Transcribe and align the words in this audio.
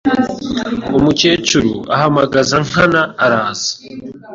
umukecuru 0.97 1.73
ahamagaza 1.93 2.55
Nkana 2.67 3.01
araza 3.23 3.71